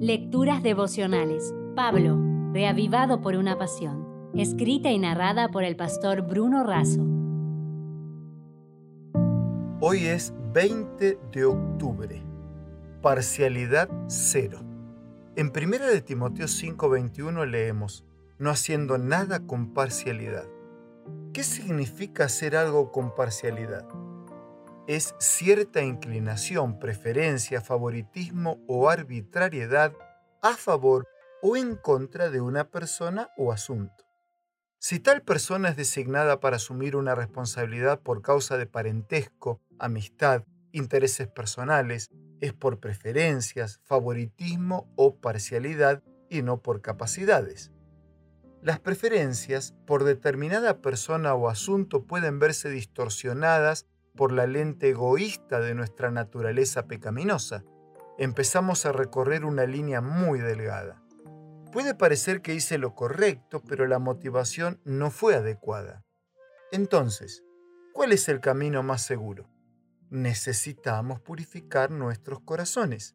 [0.00, 1.54] Lecturas devocionales.
[1.74, 2.18] Pablo,
[2.52, 4.30] reavivado por una pasión.
[4.34, 7.00] Escrita y narrada por el pastor Bruno Razo.
[9.80, 12.22] Hoy es 20 de octubre.
[13.00, 14.58] Parcialidad cero.
[15.34, 18.04] En 1 de Timoteo 5:21 leemos,
[18.38, 20.44] no haciendo nada con parcialidad.
[21.32, 23.86] ¿Qué significa hacer algo con parcialidad?
[24.86, 29.92] Es cierta inclinación, preferencia, favoritismo o arbitrariedad
[30.42, 31.08] a favor
[31.42, 34.04] o en contra de una persona o asunto.
[34.78, 41.26] Si tal persona es designada para asumir una responsabilidad por causa de parentesco, amistad, intereses
[41.26, 47.72] personales, es por preferencias, favoritismo o parcialidad y no por capacidades.
[48.62, 55.74] Las preferencias por determinada persona o asunto pueden verse distorsionadas por la lente egoísta de
[55.74, 57.64] nuestra naturaleza pecaminosa.
[58.18, 61.02] Empezamos a recorrer una línea muy delgada.
[61.70, 66.04] Puede parecer que hice lo correcto, pero la motivación no fue adecuada.
[66.72, 67.44] Entonces,
[67.92, 69.48] ¿cuál es el camino más seguro?
[70.08, 73.14] Necesitamos purificar nuestros corazones.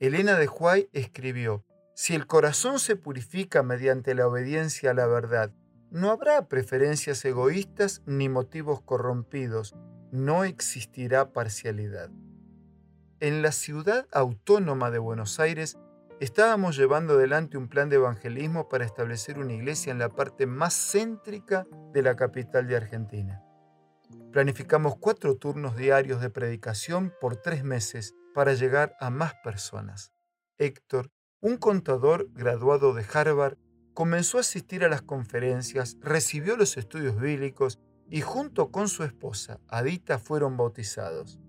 [0.00, 5.52] Elena de Huay escribió, si el corazón se purifica mediante la obediencia a la verdad,
[5.90, 9.76] no habrá preferencias egoístas ni motivos corrompidos,
[10.14, 12.08] no existirá parcialidad.
[13.18, 15.76] En la ciudad autónoma de Buenos Aires
[16.20, 20.72] estábamos llevando adelante un plan de evangelismo para establecer una iglesia en la parte más
[20.72, 23.42] céntrica de la capital de Argentina.
[24.30, 30.12] Planificamos cuatro turnos diarios de predicación por tres meses para llegar a más personas.
[30.58, 33.58] Héctor un contador graduado de Harvard
[33.94, 39.60] comenzó a asistir a las conferencias, recibió los estudios bíblicos y junto con su esposa,
[39.68, 41.40] Adita, fueron bautizados.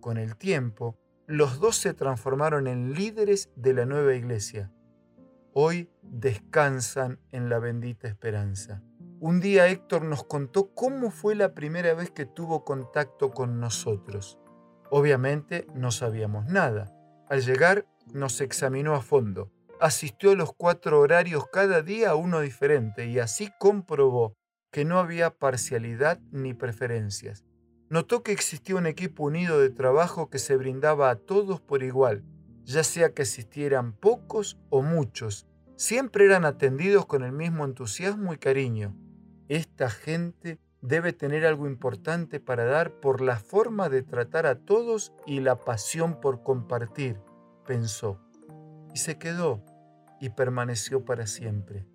[0.00, 4.70] Con el tiempo, los dos se transformaron en líderes de la nueva iglesia.
[5.52, 8.82] Hoy descansan en la bendita esperanza.
[9.18, 14.38] Un día Héctor nos contó cómo fue la primera vez que tuvo contacto con nosotros.
[14.90, 16.92] Obviamente no sabíamos nada.
[17.28, 19.50] Al llegar nos examinó a fondo.
[19.80, 24.36] Asistió a los cuatro horarios cada día a uno diferente y así comprobó
[24.70, 27.44] que no había parcialidad ni preferencias.
[27.88, 32.24] Notó que existía un equipo unido de trabajo que se brindaba a todos por igual,
[32.64, 35.46] ya sea que existieran pocos o muchos.
[35.76, 38.96] Siempre eran atendidos con el mismo entusiasmo y cariño.
[39.48, 45.12] Esta gente debe tener algo importante para dar por la forma de tratar a todos
[45.26, 47.20] y la pasión por compartir
[47.66, 48.20] pensó,
[48.94, 49.62] y se quedó
[50.20, 51.86] y permaneció para siempre.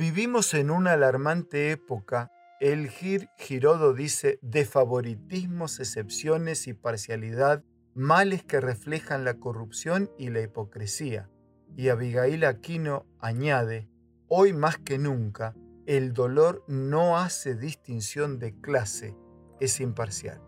[0.00, 7.62] Vivimos en una alarmante época, el Gir Girodo dice, de favoritismos, excepciones y parcialidad,
[7.92, 11.28] males que reflejan la corrupción y la hipocresía.
[11.76, 13.90] Y Abigail Aquino añade,
[14.26, 19.14] hoy más que nunca, el dolor no hace distinción de clase,
[19.60, 20.40] es imparcial.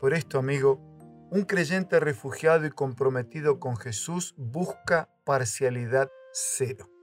[0.00, 0.80] Por esto, amigo,
[1.30, 6.93] un creyente refugiado y comprometido con Jesús busca parcialidad cero.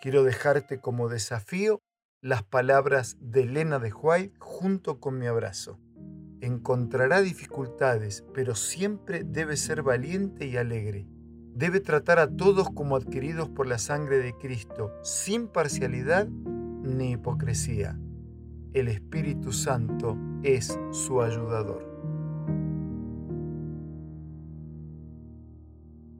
[0.00, 1.82] Quiero dejarte como desafío
[2.22, 5.78] las palabras de Elena de White junto con mi abrazo.
[6.40, 11.06] Encontrará dificultades, pero siempre debe ser valiente y alegre.
[11.54, 18.00] Debe tratar a todos como adquiridos por la sangre de Cristo, sin parcialidad ni hipocresía.
[18.72, 21.86] El Espíritu Santo es su ayudador.